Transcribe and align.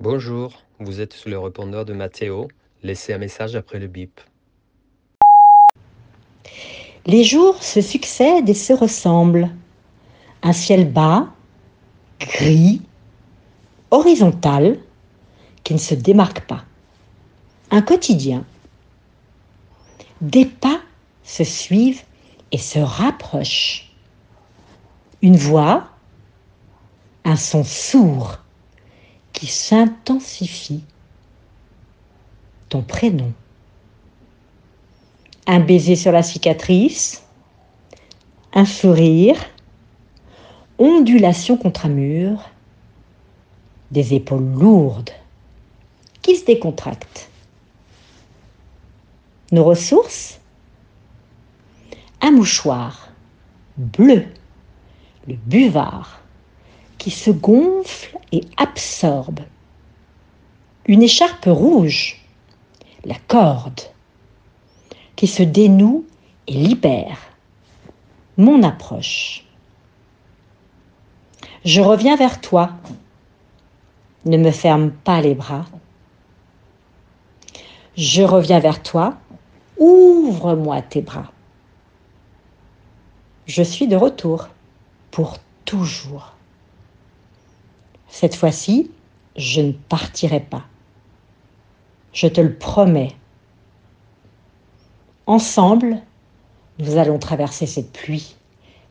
Bonjour, 0.00 0.62
vous 0.78 1.00
êtes 1.00 1.12
sur 1.12 1.28
le 1.28 1.40
répondeur 1.40 1.84
de 1.84 1.92
Mathéo. 1.92 2.46
Laissez 2.84 3.12
un 3.12 3.18
message 3.18 3.56
après 3.56 3.80
le 3.80 3.88
bip. 3.88 4.20
Les 7.04 7.24
jours 7.24 7.60
se 7.64 7.80
succèdent 7.80 8.48
et 8.48 8.54
se 8.54 8.72
ressemblent. 8.72 9.50
Un 10.44 10.52
ciel 10.52 10.88
bas, 10.92 11.34
gris, 12.20 12.80
horizontal, 13.90 14.78
qui 15.64 15.74
ne 15.74 15.80
se 15.80 15.96
démarque 15.96 16.46
pas. 16.46 16.64
Un 17.72 17.82
quotidien. 17.82 18.44
Des 20.20 20.44
pas 20.44 20.80
se 21.24 21.42
suivent 21.42 22.04
et 22.52 22.58
se 22.58 22.78
rapprochent. 22.78 23.92
Une 25.22 25.36
voix, 25.36 25.88
un 27.24 27.34
son 27.34 27.64
sourd 27.64 28.38
qui 29.38 29.46
s'intensifie. 29.46 30.82
Ton 32.68 32.82
prénom. 32.82 33.32
Un 35.46 35.60
baiser 35.60 35.94
sur 35.94 36.10
la 36.10 36.24
cicatrice, 36.24 37.22
un 38.52 38.64
sourire, 38.64 39.36
ondulation 40.78 41.56
contre 41.56 41.86
un 41.86 41.90
mur, 41.90 42.50
des 43.92 44.12
épaules 44.12 44.54
lourdes 44.54 45.12
qui 46.20 46.34
se 46.34 46.44
décontractent. 46.44 47.30
Nos 49.52 49.62
ressources 49.62 50.40
Un 52.20 52.32
mouchoir 52.32 53.10
bleu, 53.76 54.26
le 55.28 55.34
buvard, 55.34 56.22
qui 56.98 57.10
se 57.10 57.30
gonfle 57.30 58.18
et 58.32 58.42
absorbe. 58.56 59.40
Une 60.86 61.02
écharpe 61.02 61.46
rouge, 61.46 62.20
la 63.04 63.16
corde, 63.28 63.80
qui 65.16 65.26
se 65.26 65.42
dénoue 65.42 66.06
et 66.46 66.52
libère. 66.52 67.18
Mon 68.36 68.62
approche. 68.62 69.44
Je 71.64 71.80
reviens 71.80 72.16
vers 72.16 72.40
toi. 72.40 72.70
Ne 74.24 74.36
me 74.36 74.50
ferme 74.50 74.90
pas 74.90 75.20
les 75.20 75.34
bras. 75.34 75.66
Je 77.96 78.22
reviens 78.22 78.60
vers 78.60 78.82
toi. 78.82 79.16
Ouvre-moi 79.78 80.82
tes 80.82 81.02
bras. 81.02 81.32
Je 83.46 83.62
suis 83.62 83.88
de 83.88 83.96
retour 83.96 84.48
pour 85.10 85.38
toujours. 85.64 86.34
Cette 88.08 88.34
fois-ci, 88.34 88.90
je 89.36 89.60
ne 89.60 89.72
partirai 89.72 90.40
pas. 90.40 90.64
Je 92.12 92.26
te 92.26 92.40
le 92.40 92.54
promets. 92.54 93.14
Ensemble, 95.26 96.00
nous 96.78 96.96
allons 96.96 97.18
traverser 97.18 97.66
cette 97.66 97.92
pluie, 97.92 98.36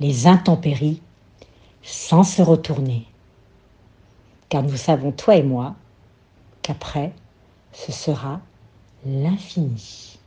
les 0.00 0.26
intempéries, 0.26 1.02
sans 1.82 2.24
se 2.24 2.42
retourner. 2.42 3.06
Car 4.48 4.62
nous 4.62 4.76
savons, 4.76 5.12
toi 5.12 5.36
et 5.36 5.42
moi, 5.42 5.74
qu'après, 6.62 7.12
ce 7.72 7.92
sera 7.92 8.40
l'infini. 9.04 10.18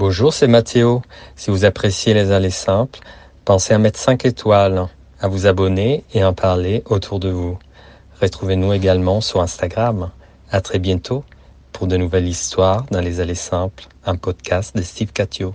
Bonjour, 0.00 0.32
c'est 0.32 0.46
Mathéo. 0.46 1.02
Si 1.36 1.50
vous 1.50 1.66
appréciez 1.66 2.14
les 2.14 2.32
allées 2.32 2.48
simples, 2.48 3.00
pensez 3.44 3.74
à 3.74 3.78
mettre 3.78 3.98
5 3.98 4.24
étoiles, 4.24 4.86
à 5.20 5.28
vous 5.28 5.46
abonner 5.46 6.04
et 6.14 6.22
à 6.22 6.30
en 6.30 6.32
parler 6.32 6.82
autour 6.86 7.20
de 7.20 7.28
vous. 7.28 7.58
Retrouvez-nous 8.22 8.72
également 8.72 9.20
sur 9.20 9.42
Instagram. 9.42 10.10
À 10.50 10.62
très 10.62 10.78
bientôt 10.78 11.22
pour 11.72 11.86
de 11.86 11.98
nouvelles 11.98 12.28
histoires 12.28 12.86
dans 12.90 13.02
les 13.02 13.20
allées 13.20 13.34
simples, 13.34 13.88
un 14.06 14.16
podcast 14.16 14.74
de 14.74 14.80
Steve 14.80 15.12
Catio. 15.12 15.54